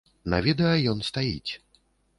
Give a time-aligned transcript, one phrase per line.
[0.33, 1.51] На відэа ён стаіць.